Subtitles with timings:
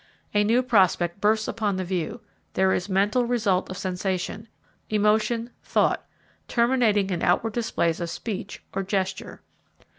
[0.33, 2.21] A new prospect bursts upon the view;
[2.53, 4.47] there is mental result of sensation,
[4.89, 6.07] emotion, thought
[6.47, 9.43] terminating in outward displays of speech or gesture.